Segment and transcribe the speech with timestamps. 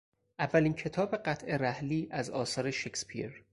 [0.39, 3.45] اولین کتاب قطع رحلی از آثار شکسپیر